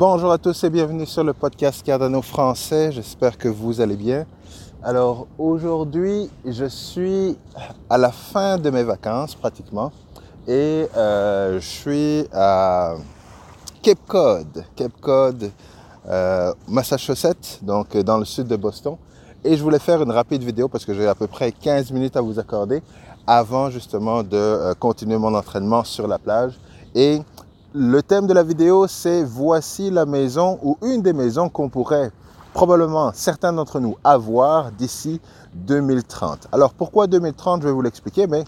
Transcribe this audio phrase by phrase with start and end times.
[0.00, 2.90] Bonjour à tous et bienvenue sur le podcast Cardano français.
[2.90, 4.24] J'espère que vous allez bien.
[4.82, 7.36] Alors aujourd'hui, je suis
[7.90, 9.92] à la fin de mes vacances pratiquement
[10.48, 12.94] et euh, je suis à
[13.82, 15.50] Cape Cod, Cape Cod,
[16.08, 18.96] euh, Massachusetts, donc dans le sud de Boston.
[19.44, 22.16] Et je voulais faire une rapide vidéo parce que j'ai à peu près 15 minutes
[22.16, 22.82] à vous accorder
[23.26, 26.58] avant justement de euh, continuer mon entraînement sur la plage.
[26.94, 27.20] Et
[27.72, 32.10] le thème de la vidéo, c'est voici la maison ou une des maisons qu'on pourrait
[32.52, 35.20] probablement certains d'entre nous avoir d'ici
[35.54, 36.48] 2030.
[36.50, 38.42] Alors pourquoi 2030 Je vais vous l'expliquer, mais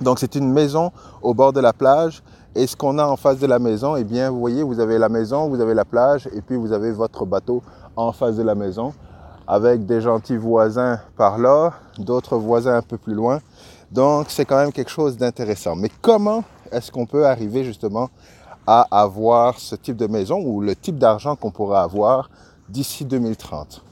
[0.00, 2.22] donc c'est une maison au bord de la plage.
[2.54, 4.98] Et ce qu'on a en face de la maison, eh bien, vous voyez, vous avez
[4.98, 7.60] la maison, vous avez la plage, et puis vous avez votre bateau
[7.96, 8.94] en face de la maison,
[9.48, 13.40] avec des gentils voisins par là, d'autres voisins un peu plus loin.
[13.90, 15.74] Donc, c'est quand même quelque chose d'intéressant.
[15.74, 18.08] Mais comment est-ce qu'on peut arriver justement
[18.66, 22.30] à avoir ce type de maison ou le type d'argent qu'on pourra avoir
[22.68, 23.82] d'ici 2030.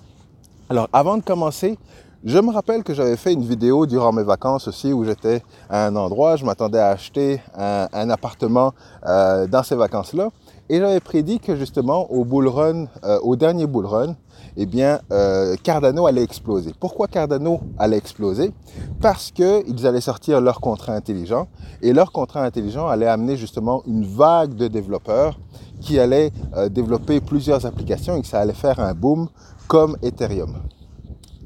[0.70, 1.79] Alors avant de commencer,
[2.25, 5.87] je me rappelle que j'avais fait une vidéo durant mes vacances aussi où j'étais à
[5.87, 8.73] un endroit, je m'attendais à acheter un, appartement
[9.05, 10.29] euh, dans ces vacances-là.
[10.68, 14.16] Et j'avais prédit que justement au bull run, euh, au dernier bull run,
[14.56, 14.66] eh
[15.10, 16.72] euh, Cardano allait exploser.
[16.78, 18.52] Pourquoi Cardano allait exploser?
[19.00, 21.48] Parce qu'ils allaient sortir leur contrat intelligent
[21.80, 25.38] et leur contrat intelligent allait amener justement une vague de développeurs
[25.80, 29.28] qui allaient euh, développer plusieurs applications et que ça allait faire un boom
[29.68, 30.55] comme Ethereum.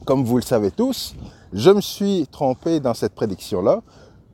[0.05, 1.14] Comme vous le savez tous,
[1.53, 3.83] je me suis trompé dans cette prédiction-là.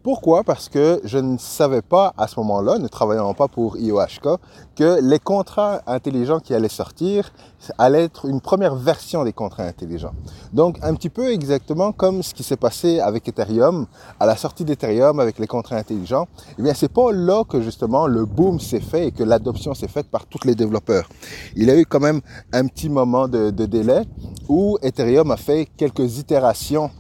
[0.03, 0.43] Pourquoi?
[0.43, 4.41] Parce que je ne savais pas à ce moment-là, ne travaillant pas pour IOHK,
[4.75, 7.33] que les contrats intelligents qui allaient sortir
[7.79, 10.13] allaient être une première version des contrats intelligents.
[10.53, 13.87] Donc un petit peu exactement comme ce qui s'est passé avec Ethereum,
[14.19, 16.27] à la sortie d'Ethereum avec les contrats intelligents,
[16.59, 19.87] eh bien c'est pas là que justement le boom s'est fait et que l'adoption s'est
[19.87, 21.09] faite par tous les développeurs.
[21.55, 22.23] Il y a eu quand même
[22.53, 24.03] un petit moment de, de délai
[24.49, 26.91] où Ethereum a fait quelques itérations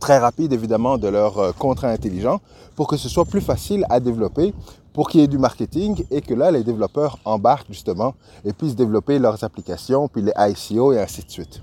[0.00, 2.40] très rapide évidemment de leur euh, contrat intelligent
[2.74, 4.52] pour que ce soit plus facile à développer,
[4.92, 8.74] pour qu'il y ait du marketing et que là les développeurs embarquent justement et puissent
[8.74, 11.60] développer leurs applications, puis les ICO et ainsi de suite.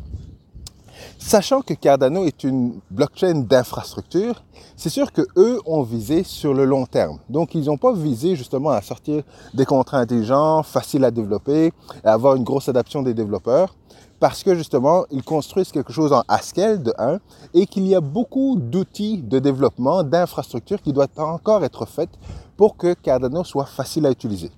[1.18, 4.44] Sachant que Cardano est une blockchain d'infrastructure,
[4.76, 7.20] c'est sûr que eux ont visé sur le long terme.
[7.30, 12.08] Donc ils n'ont pas visé justement à sortir des contrats intelligents, faciles à développer, et
[12.08, 13.76] avoir une grosse adaptation des développeurs
[14.20, 17.20] parce que justement, ils construisent quelque chose en Haskell de 1
[17.54, 22.10] et qu'il y a beaucoup d'outils de développement, d'infrastructures qui doivent encore être faites
[22.56, 24.52] pour que Cardano soit facile à utiliser.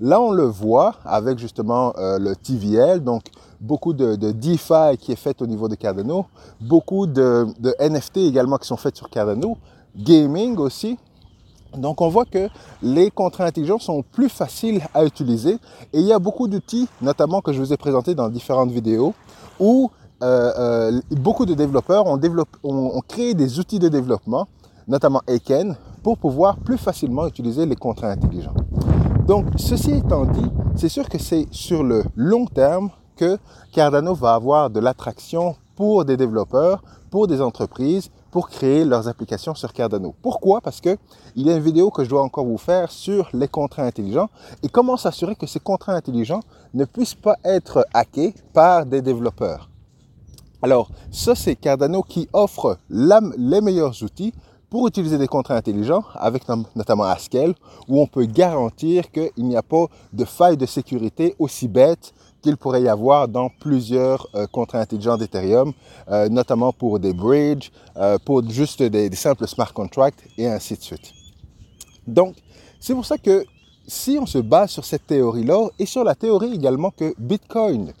[0.00, 3.22] Là, on le voit avec justement euh, le TVL, donc
[3.64, 6.26] beaucoup de, de, DeFi qui est fait au niveau de Cardano,
[6.60, 7.46] beaucoup de,
[7.80, 9.56] NFT également qui sont faits sur Cardano,
[9.96, 10.98] gaming aussi,
[11.76, 12.48] donc on voit que
[12.82, 15.54] les contrats intelligents sont plus faciles à utiliser
[15.92, 19.14] et il y a beaucoup d'outils, notamment que je vous ai présentés dans différentes vidéos,
[19.58, 19.90] où
[20.22, 22.20] euh, euh, beaucoup de développeurs ont,
[22.62, 24.46] ont, créé des outils de développement,
[24.86, 28.54] notamment Aiken, pour pouvoir plus facilement utiliser les contrats intelligents.
[29.26, 33.38] Donc ceci étant dit, c'est sûr que c'est sur le long terme que
[33.72, 39.54] Cardano va avoir de l'attraction pour des développeurs, pour des entreprises, pour créer leurs applications
[39.54, 40.14] sur Cardano.
[40.20, 40.60] Pourquoi?
[40.60, 40.96] Parce que
[41.36, 44.28] il y a une vidéo que je dois encore vous faire sur les contrats intelligents
[44.62, 46.40] et comment s'assurer que ces contrats intelligents
[46.74, 49.68] ne puissent pas être hackés par des développeurs?
[50.62, 54.32] Alors, ça c'est Cardano qui offre les meilleurs outils
[54.68, 56.42] pour utiliser des contrats intelligents avec
[56.74, 57.54] notamment Haskell
[57.86, 62.12] où on peut garantir qu'il n'y a pas de faille de sécurité aussi bête
[62.44, 65.72] qu'il pourrait y avoir dans plusieurs euh, contrats intelligents d'Ethereum,
[66.10, 70.82] euh, notamment pour des bridges, euh, pour juste des, simples smart contracts et ainsi de
[70.82, 71.12] suite.
[72.06, 72.34] Donc,
[72.78, 73.46] c'est pour ça que
[73.86, 77.92] si on se base sur cette théorie-là et sur la théorie également que Bitcoin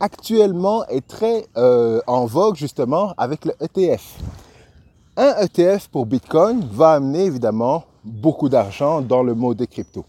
[0.00, 1.46] actuellement est très
[2.06, 4.04] en vogue justement avec le ETF.
[5.16, 10.06] Un ETF pour Bitcoin va amener évidemment beaucoup d'argent dans le mode des cryptos.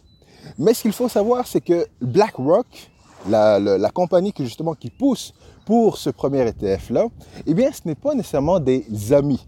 [0.58, 2.92] Mais ce qu'il faut savoir, c'est que BlackRock
[3.30, 5.34] la, compagnie qui justement qui pousse
[5.66, 7.08] pour ce premier ETF-là,
[7.46, 9.46] eh bien, ce n'est pas nécessairement des amis.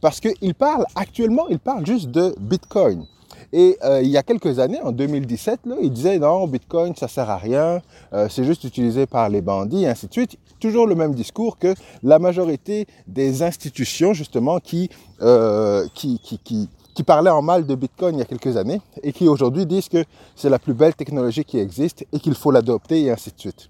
[0.00, 3.06] Parce qu'ils parlent, actuellement, ils parlent juste de Bitcoin.
[3.52, 7.08] Et euh, il y a quelques années, en 2017, là, ils disaient non, Bitcoin, ça
[7.08, 7.80] sert à rien,
[8.12, 10.36] euh, c'est juste utilisé par les bandits, ainsi de suite.
[10.60, 14.90] Toujours le même discours que la majorité des institutions, justement, qui,
[15.22, 18.80] euh, qui, qui, qui qui parlaient en mal de Bitcoin il y a quelques années
[19.02, 20.04] et qui aujourd'hui disent que
[20.36, 23.68] c'est la plus belle technologie qui existe et qu'il faut l'adopter et ainsi de suite.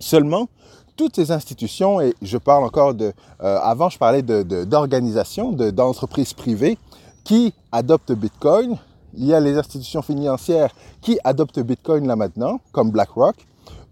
[0.00, 0.48] Seulement,
[0.96, 3.12] toutes ces institutions, et je parle encore de...
[3.40, 6.76] Euh, avant, je parlais d'organisations, de, d'entreprises privées
[7.24, 8.76] qui adoptent Bitcoin.
[9.14, 13.36] Il y a les institutions financières qui adoptent Bitcoin là maintenant, comme BlackRock.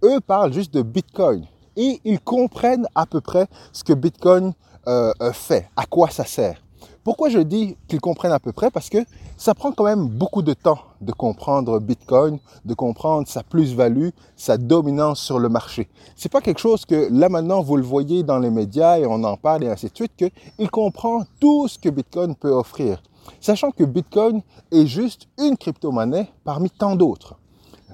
[0.02, 1.46] eux parlent juste de Bitcoin.
[1.76, 4.52] Et ils comprennent à peu près ce que Bitcoin
[4.88, 6.60] euh, euh, fait, à quoi ça sert.
[7.06, 8.68] Pourquoi je dis qu'ils comprennent à peu près?
[8.68, 8.98] Parce que
[9.36, 14.58] ça prend quand même beaucoup de temps de comprendre Bitcoin, de comprendre sa plus-value, sa
[14.58, 15.88] dominance sur le marché.
[16.16, 19.22] C'est pas quelque chose que là maintenant vous le voyez dans les médias et on
[19.22, 23.00] en parle et ainsi de suite qu'il comprend tout ce que Bitcoin peut offrir,
[23.40, 24.42] sachant que Bitcoin
[24.72, 27.36] est juste une crypto-monnaie parmi tant d'autres.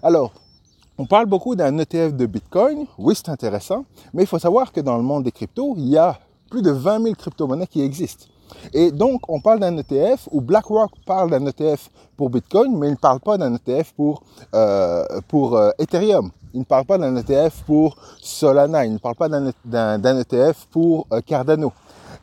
[0.02, 0.32] Alors,
[0.96, 4.80] on parle beaucoup d'un ETF de Bitcoin, oui c'est intéressant, mais il faut savoir que
[4.80, 6.18] dans le monde des cryptos, il y a
[6.48, 8.31] plus de 20 000 crypto-monnaies qui existent.
[8.72, 12.92] Et donc, on parle d'un ETF où BlackRock parle d'un ETF pour Bitcoin, mais il
[12.92, 14.22] ne parle pas d'un ETF pour,
[14.54, 15.04] euh,
[15.34, 16.30] euh, Ethereum.
[16.54, 18.84] Il ne parle pas d'un ETF pour Solana.
[18.84, 21.72] Il ne parle pas d'un ETF pour euh, Cardano.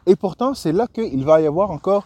[0.05, 2.05] Et pourtant, c'est là qu'il va y avoir encore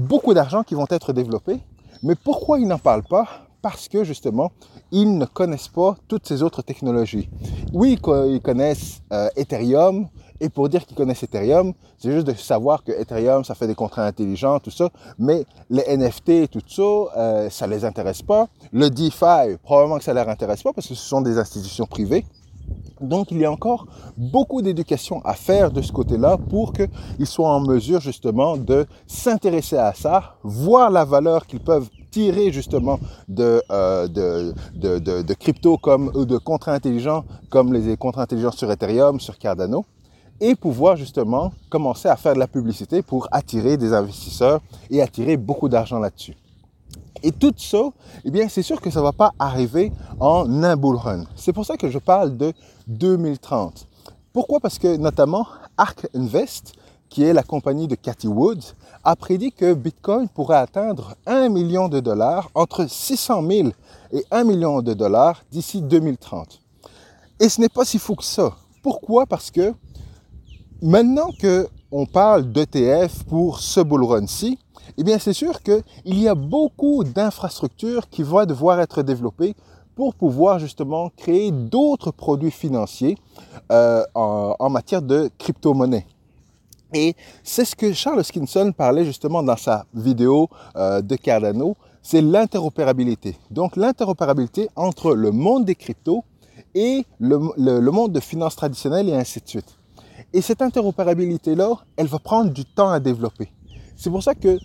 [0.00, 1.60] beaucoup d'argent qui vont être développés.
[2.02, 3.26] Mais pourquoi il n'en parle pas?
[3.60, 4.50] Parce que justement,
[4.90, 7.28] ils ne connaissent pas toutes ces autres technologies.
[7.72, 9.02] Oui, ils connaissent
[9.36, 10.08] Ethereum,
[10.42, 13.76] et pour dire qu'ils connaissent Ethereum, c'est juste de savoir que Ethereum, ça fait des
[13.76, 14.90] contrats intelligents, tout ça.
[15.16, 18.48] Mais les NFT tout ça, euh, ça les intéresse pas.
[18.72, 22.24] Le DeFi, probablement que ça leur intéresse pas parce que ce sont des institutions privées.
[23.00, 23.86] Donc, il y a encore
[24.16, 29.76] beaucoup d'éducation à faire de ce côté-là pour qu'ils soient en mesure justement de s'intéresser
[29.76, 32.98] à ça, voir la valeur qu'ils peuvent tirer justement
[33.28, 38.22] de, euh, de, de, de, de, crypto comme, ou de contrats intelligents comme les contrats
[38.22, 39.84] intelligents sur Ethereum, sur Cardano
[40.42, 44.60] et pouvoir justement commencer à faire de la publicité pour attirer des investisseurs
[44.90, 46.36] et attirer beaucoup d'argent là-dessus.
[47.22, 47.84] Et tout ça,
[48.24, 51.24] eh bien, c'est sûr que ça ne va pas arriver en un bull run.
[51.36, 52.52] C'est pour ça que je parle de
[52.88, 53.86] 2030.
[54.32, 54.58] Pourquoi?
[54.58, 55.46] Parce que notamment
[55.76, 56.72] Ark Invest,
[57.08, 58.74] qui est la compagnie de Cathy Woods,
[59.04, 63.68] a prédit que Bitcoin pourrait atteindre 1 million de dollars, entre 600 000
[64.12, 66.60] et 1 million de dollars d'ici 2030.
[67.38, 68.56] Et ce n'est pas si fou que ça.
[68.82, 69.26] Pourquoi?
[69.26, 69.72] Parce que
[70.82, 74.58] Maintenant qu'on parle d'ETF pour ce bull run-ci,
[74.98, 79.54] eh bien, c'est sûr qu'il y a beaucoup d'infrastructures qui vont devoir être développées
[79.94, 83.16] pour pouvoir justement créer d'autres produits financiers
[83.70, 86.04] euh, en, matière de crypto-monnaie.
[86.92, 87.14] Et
[87.44, 93.36] c'est ce que Charles Skinson parlait justement dans sa vidéo euh, de Cardano, c'est l'interopérabilité.
[93.52, 96.24] Donc l'interopérabilité entre le monde des cryptos
[96.74, 99.78] et le, le monde de finances traditionnelles et ainsi de suite.
[100.32, 103.52] Et cette interopérabilité-là, elle va prendre du temps à développer.
[103.96, 104.58] C'est pour ça que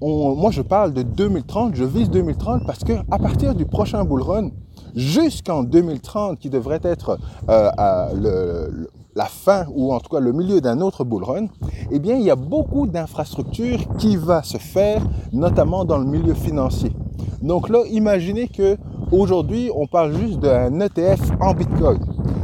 [0.00, 4.50] moi, je parle de 2030, je vise 2030 parce qu'à partir du prochain bull run,
[4.94, 7.18] jusqu'en 2030, qui devrait être
[7.48, 8.70] euh,
[9.14, 11.46] la fin ou en tout cas le milieu d'un autre bull run,
[11.90, 15.02] eh bien, il y a beaucoup d'infrastructures qui vont se faire,
[15.32, 16.92] notamment dans le milieu financier.
[17.40, 18.76] Donc là, imaginez que
[19.12, 21.98] aujourd'hui, on parle juste d'un ETF en Bitcoin.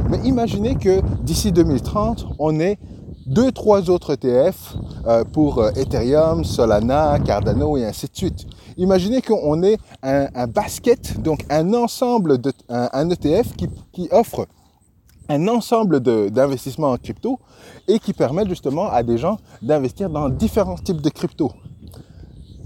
[0.09, 2.77] Mais imaginez que d'ici 2030, on ait
[3.25, 4.75] deux, trois autres ETF
[5.07, 8.45] euh, pour euh, Ethereum, Solana, Cardano et ainsi de suite.
[8.75, 14.45] Imaginez qu'on ait un, basket, donc un ensemble de ETF qui, qui, offre
[15.29, 17.39] un ensemble d'investissements en crypto
[17.87, 21.53] et qui permet justement à des gens d'investir dans différents types de crypto.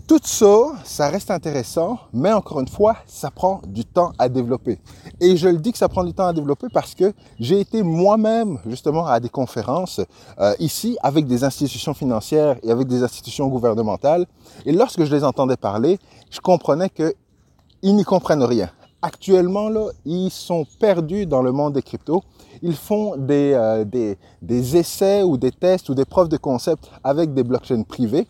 [0.08, 4.78] Tout ça, ça reste intéressant, mais encore une fois, ça prend du temps à développer.
[5.20, 7.82] Et je le dis que ça prend du temps à développer parce que j'ai été
[7.82, 10.02] moi-même justement à des conférences
[10.40, 14.28] euh, ici avec des institutions financières et avec des institutions gouvernementales.
[14.68, 15.98] Et lorsque je les entendais parler,
[16.30, 18.70] je comprenais qu'ils n'y comprennent rien.
[19.02, 22.22] Actuellement, là, ils sont perdus dans le monde des cryptos.
[22.62, 26.92] Ils font des, euh, des, des essais ou des tests ou des preuves de concept
[27.04, 28.28] avec des blockchains privées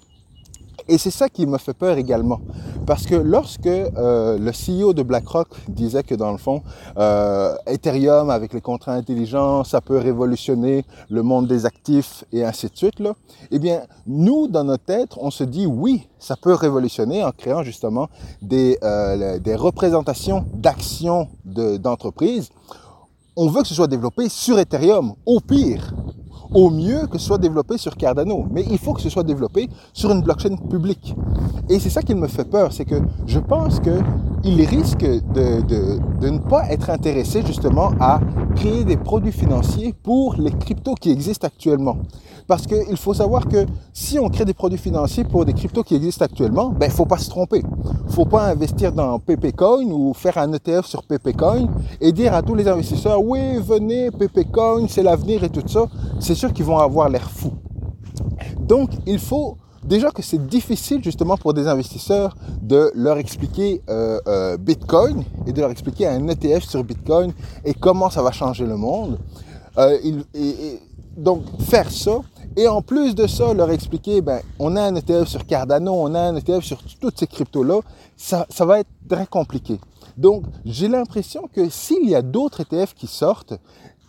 [0.87, 2.39] et c'est ça qui me fait peur également.
[2.85, 6.61] Parce que lorsque euh, le CEO de BlackRock disait que dans le fond,
[6.97, 12.67] euh, Ethereum avec les contrats intelligents, ça peut révolutionner le monde des actifs et ainsi
[12.67, 13.13] de suite, là,
[13.51, 17.63] eh bien, nous, dans notre tête, on se dit oui, ça peut révolutionner en créant
[17.63, 18.07] justement
[18.41, 22.49] des, euh, des représentations d'actions d'entreprises.
[23.35, 25.13] on veut que ce soit développé sur Ethereum.
[25.25, 25.93] Au pire,
[26.55, 28.45] au mieux que ce soit développé sur Cardano.
[28.49, 31.13] Mais il faut que ce soit développé sur une blockchain publique.
[31.69, 32.95] Et c'est ça qui me fait peur, c'est que
[33.27, 38.21] je pense qu'il risque de, de, de, ne pas être intéressé justement à
[38.55, 41.97] créer des produits financiers pour les cryptos qui existent actuellement.
[42.47, 45.95] Parce qu'il faut savoir que si on crée des produits financiers pour des cryptos qui
[45.95, 47.63] existent actuellement, ben, faut pas se tromper.
[48.15, 51.67] Faut pas investir dans PPCoin ou faire un ETF sur PPCoin
[51.99, 55.85] et dire à tous les investisseurs, oui, venez, PPCoin, c'est l'avenir et tout ça.
[56.21, 57.51] C'est sûr qu'ils vont avoir l'air fous.
[58.57, 64.21] Donc, il faut déjà que c'est difficile justement pour des investisseurs de leur expliquer euh,
[64.27, 67.33] euh, Bitcoin et de leur expliquer un ETF sur Bitcoin
[67.65, 69.19] et comment ça va changer le monde.
[69.77, 69.97] Euh,
[70.33, 70.79] et,
[71.17, 72.21] donc faire ça
[72.57, 76.13] et en plus de ça leur expliquer ben on a un ETF sur Cardano, on
[76.15, 77.81] a un ETF sur toutes ces cryptos là,
[78.17, 79.79] ça, ça va être très compliqué.
[80.17, 83.53] Donc j'ai l'impression que s'il y a d'autres ETF qui sortent,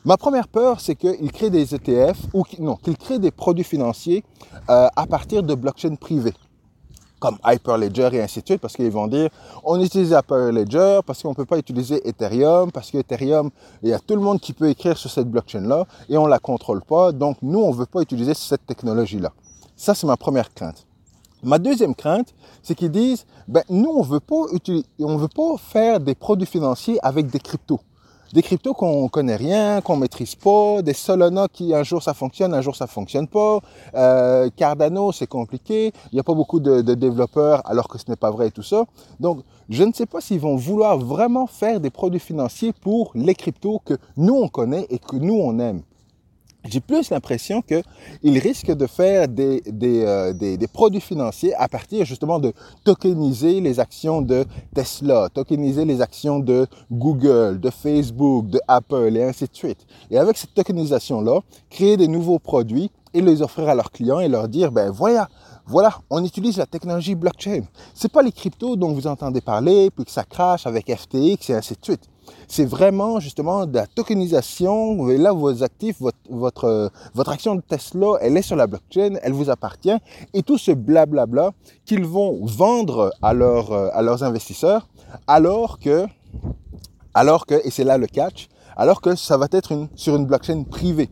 [0.07, 4.23] Ma première peur, c'est qu'ils créent des ETF ou non, qu'ils créent des produits financiers
[4.71, 6.33] euh, à partir de blockchains privées
[7.19, 9.31] comme Hyperledger et ainsi de suite, parce qu'ils vont dire
[9.65, 13.51] on utilise Hyperledger parce qu'on ne peut pas utiliser Ethereum, parce que Ethereum,
[13.83, 16.31] il y a tout le monde qui peut écrire sur cette blockchain-là et on ne
[16.31, 19.33] la contrôle pas, donc nous, on ne veut pas utiliser cette technologie-là.
[19.77, 20.87] Ça, c'est ma première crainte.
[21.43, 24.47] Ma deuxième crainte, c'est qu'ils disent, ben, nous, on veut pas
[25.01, 27.81] on veut pas faire des produits financiers avec des cryptos
[28.33, 32.54] des cryptos qu'on connaît rien, qu'on maîtrise pas, des Solana qui un jour ça fonctionne,
[32.54, 33.61] un jour ça fonctionne pas.
[33.95, 38.04] Euh, Cardano c'est compliqué, il n'y a pas beaucoup de, de, développeurs alors que ce
[38.09, 38.85] n'est pas vrai et tout ça.
[39.21, 43.35] Donc je ne sais pas s'ils vont vouloir vraiment faire des produits financiers pour les
[43.35, 45.83] cryptos que nous on connaît et que nous on aime
[46.71, 52.39] j'ai plus l'impression qu'ils risquent de faire des, euh, des, produits financiers à partir justement
[52.39, 52.53] de
[52.85, 54.45] tokeniser les actions de
[54.75, 59.87] Tesla, tokeniser les actions de Google, de Facebook, de Apple et ainsi de suite.
[60.11, 64.29] Et avec cette tokenisation-là, créer des nouveaux produits et les offrir à leurs clients et
[64.29, 65.29] leur dire, ben voilà,
[65.67, 67.63] voilà, on utilise la technologie blockchain.
[67.95, 71.55] C'est pas les cryptos dont vous entendez parler, puis que ça crache avec FTX et
[71.55, 72.09] ainsi de suite.
[72.49, 75.09] C'est vraiment justement de la tokenisation.
[75.09, 75.97] Et là, vos actifs,
[76.28, 76.90] votre,
[77.26, 79.97] action de Tesla, elle est sur la blockchain, elle vous appartient.
[80.35, 81.52] Et tout ce blablabla
[81.85, 84.88] qu'ils vont vendre à, leur, à leurs investisseurs,
[85.26, 86.06] alors que,
[87.64, 91.09] et c'est là le catch, alors que ça va être sur une blockchain privée.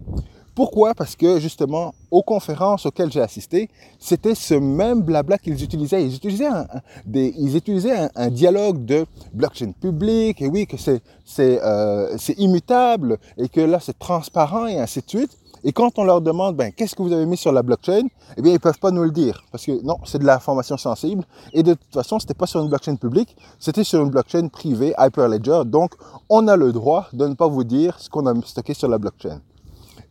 [0.55, 0.95] Pourquoi?
[0.95, 3.69] Parce que justement, aux conférences auxquelles j'ai assisté,
[3.99, 6.05] c'était ce même blabla qu'ils utilisaient.
[6.05, 6.67] Ils utilisaient un,
[7.13, 11.03] ils utilisaient un, dialogue de blockchain public, et oui, que c'est
[11.41, 15.37] euh, immutable, et que là, c'est transparent, et ainsi de suite.
[15.67, 18.07] Et quand on leur demande, ben, qu'est-ce que vous avez mis sur la blockchain?
[18.37, 21.25] Eh bien, ils peuvent pas nous le dire, parce que non, c'est de l'information sensible.
[21.53, 24.95] Et de toute façon, c'était pas sur une blockchain publique, c'était sur une blockchain privée,
[24.99, 25.63] Hyperledger.
[25.65, 25.95] Donc,
[26.29, 28.99] on a le droit de ne pas vous dire ce qu'on a stocké sur la
[28.99, 29.41] blockchain.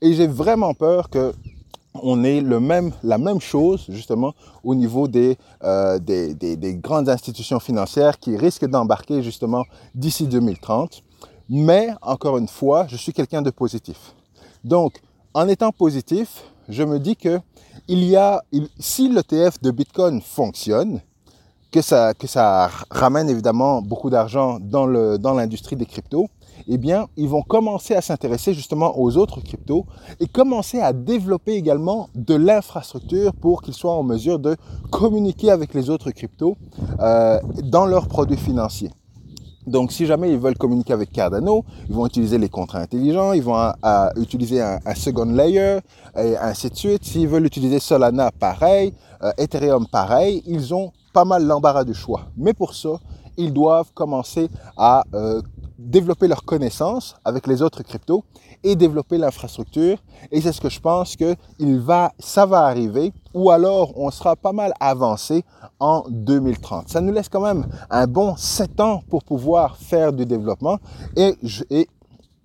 [0.05, 1.33] Et j'ai vraiment peur que
[1.93, 4.33] on ait la même chose justement
[4.65, 9.63] au niveau des, euh, des, des, des, grandes institutions financières qui risquent d'embarquer justement
[9.95, 11.03] d'ici 2030.
[11.50, 14.13] Mais encore une fois, je suis quelqu'un de positif.
[14.65, 15.00] Donc,
[15.33, 17.39] en étant positif, je me dis que
[17.88, 18.43] il y a,
[18.79, 21.00] si l'ETF de Bitcoin fonctionne,
[21.72, 26.27] que ça, ramène évidemment beaucoup d'argent dans l'industrie des cryptos,
[26.67, 29.86] eh bien, ils vont commencer à s'intéresser justement aux autres cryptos
[30.20, 34.55] et commencer à développer également de l'infrastructure pour qu'ils soient en mesure de
[34.91, 36.58] communiquer avec les autres cryptos
[37.00, 38.91] euh, dans leurs produits financiers.
[39.65, 43.43] Donc, si jamais ils veulent communiquer avec Cardano, ils vont utiliser les contrats intelligents, ils
[43.43, 43.72] vont
[44.17, 45.79] utiliser un, second layer,
[46.17, 47.05] et ainsi de suite.
[47.05, 48.93] S'ils veulent utiliser Solana, pareil,
[49.24, 52.25] euh, Ethereum, pareil, ils ont pas mal l'embarras du choix.
[52.36, 53.00] Mais pour ça,
[53.38, 55.41] ils doivent commencer à euh,
[55.77, 58.24] développer leurs connaissances avec les autres cryptos
[58.63, 59.98] et développer l'infrastructure.
[60.32, 64.10] Et c'est ce que je pense que il va, ça va arriver, ou alors on
[64.12, 65.44] sera pas mal avancé
[65.80, 66.89] en 2030.
[66.89, 70.77] Ça nous laisse quand même un bon 7 ans pour pouvoir faire du développement.
[71.15, 71.36] Et,
[71.70, 71.88] et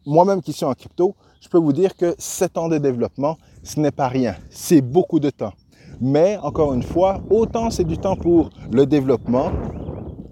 [0.07, 3.79] moi-même qui suis en crypto, je peux vous dire que 7 ans de développement, ce
[3.79, 4.35] n'est pas rien.
[4.51, 5.53] C'est beaucoup de temps.
[6.01, 9.51] Mais encore une fois, autant c'est du temps pour le développement,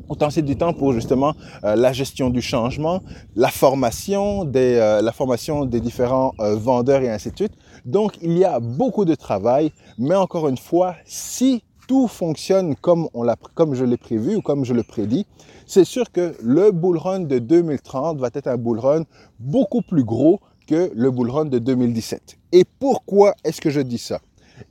[0.09, 1.35] Autant c'est du temps pour justement
[1.65, 3.03] euh, la gestion du changement,
[3.35, 7.53] la formation des, euh, la formation des différents euh, vendeurs et ainsi de suite.
[7.85, 13.09] Donc il y a beaucoup de travail, mais encore une fois, si tout fonctionne comme,
[13.15, 15.27] on comme je l'ai prévu ou comme je le prédis,
[15.67, 19.03] c'est sûr que le bull run de 2030 va être un bull run
[19.41, 22.39] beaucoup plus gros que le bull run de 2017.
[22.53, 24.21] Et pourquoi est-ce que je dis ça?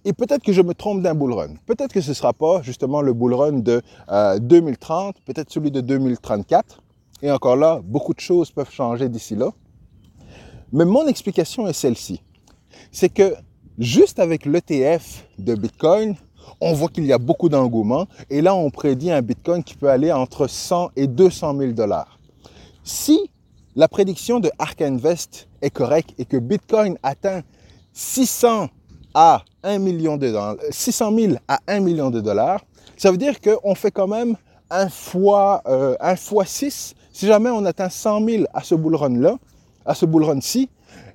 [0.04, 1.56] Et peut-être que je me trompe d'un bull run.
[1.66, 3.82] Peut-être que ce ne sera pas justement le bull run de
[4.40, 6.82] 2030, euh, peut-être celui de 2034.
[7.22, 9.50] Et encore là, beaucoup de choses peuvent changer d'ici là.
[10.72, 12.22] Mais mon explication est celle-ci.
[12.92, 13.36] C'est que
[13.78, 16.16] juste avec l'ETF de Bitcoin,
[16.62, 18.08] on voit qu'il y a beaucoup d'engouement.
[18.30, 22.20] Et là, on prédit un Bitcoin qui peut aller entre 100 et 200 000 dollars.
[22.84, 23.32] Si
[23.76, 27.42] la prédiction de Ark Invest est correcte et que Bitcoin atteint
[27.94, 28.70] 600
[29.16, 32.62] à 1 million de dollars, 600 000 à 1 million de dollars,
[32.98, 34.36] ça veut dire qu'on fait quand même
[34.70, 38.94] un fois, euh, un fois 6 si jamais on atteint 100 000 à ce bull
[38.94, 39.38] run-là,
[39.86, 40.70] à ce bull run-ci,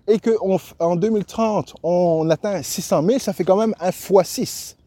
[0.08, 4.78] et qu'en 2030, on atteint 600 000, ça fait quand même un fois 6.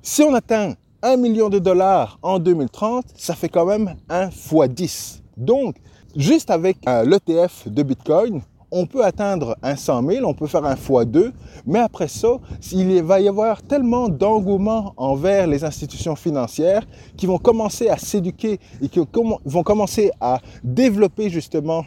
[0.00, 4.68] si on atteint 1 million de dollars en 2030, ça fait quand même 1 fois
[4.68, 5.22] 10.
[5.36, 5.74] Donc,
[6.14, 8.40] juste avec euh, l'ETF de Bitcoin,
[8.70, 11.32] on peut atteindre un 100 000, on peut faire un fois 2,
[11.66, 12.38] mais après ça,
[12.72, 18.58] il va y avoir tellement d'engouement envers les institutions financières qui vont commencer à s'éduquer
[18.82, 19.00] et qui
[19.44, 21.84] vont commencer à développer justement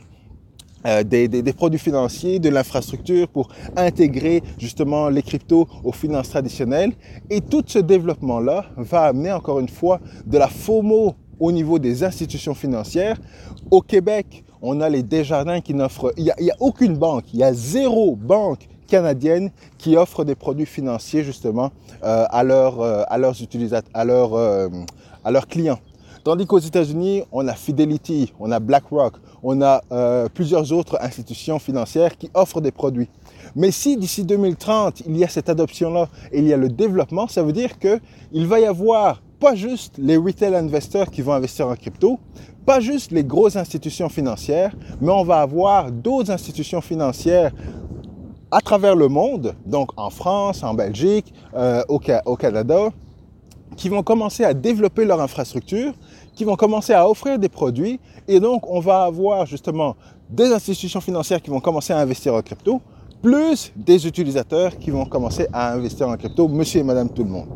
[0.88, 6.94] euh, des, des, produits financiers, de l'infrastructure pour intégrer justement les cryptos aux finances traditionnelles.
[7.30, 12.04] Et tout ce développement-là va amener encore une fois de la FOMO au niveau des
[12.04, 13.20] institutions financières.
[13.70, 17.44] Au Québec, on a les Desjardins qui n'offrent, il n'y a, aucune banque, il y
[17.44, 21.72] a zéro banque canadienne qui offre des produits financiers justement
[22.04, 24.70] euh, euh, euh,
[25.24, 25.80] à leurs clients.
[26.24, 29.82] Tandis qu'aux États-Unis, on a Fidelity, on a BlackRock, on a
[30.36, 33.10] plusieurs autres institutions financières qui offrent des produits.
[33.56, 37.28] Mais si d'ici 2030, il y a cette adoption-là et il y a le développement,
[37.28, 41.68] ça veut dire qu'il va y avoir pas juste les retail investors qui vont investir
[41.68, 42.20] en crypto,
[42.64, 47.52] pas juste les grosses institutions financières, mais on va avoir d'autres institutions financières
[48.52, 52.90] à travers le monde, donc en France, en Belgique, euh, au, au Canada,
[53.76, 55.94] qui vont commencer à développer leur infrastructure,
[56.36, 59.96] qui vont commencer à offrir des produits, et donc on va avoir justement
[60.30, 62.80] des institutions financières qui vont commencer à investir en crypto,
[63.24, 67.30] plus des utilisateurs qui vont commencer à investir en crypto, monsieur et madame tout le
[67.30, 67.48] monde.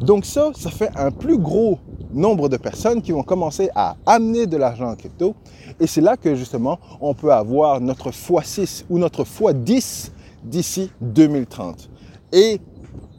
[0.00, 1.78] Donc ça, ça fait un plus gros
[2.12, 5.34] nombre de personnes qui vont commencer à amener de l'argent en crypto.
[5.80, 10.10] Et c'est là que justement, on peut avoir notre x6 ou notre x10
[10.44, 11.88] d'ici 2030.
[12.32, 12.60] Et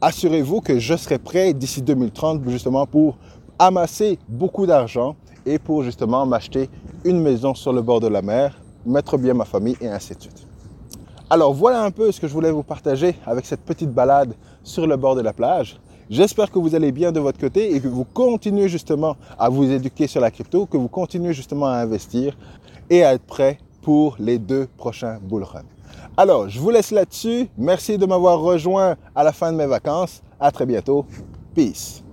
[0.00, 3.16] assurez-vous que je serai prêt d'ici 2030 justement pour
[3.58, 5.16] amasser beaucoup d'argent
[5.46, 6.68] et pour justement m'acheter
[7.04, 10.22] une maison sur le bord de la mer, mettre bien ma famille et ainsi de
[10.22, 10.46] suite.
[11.30, 14.86] Alors voilà un peu ce que je voulais vous partager avec cette petite balade sur
[14.86, 15.80] le bord de la plage.
[16.10, 19.70] J'espère que vous allez bien de votre côté et que vous continuez justement à vous
[19.70, 22.36] éduquer sur la crypto, que vous continuez justement à investir
[22.90, 25.64] et à être prêt pour les deux prochains bull runs.
[26.16, 27.48] Alors, je vous laisse là-dessus.
[27.56, 30.22] Merci de m'avoir rejoint à la fin de mes vacances.
[30.38, 31.06] À très bientôt.
[31.54, 32.03] Peace.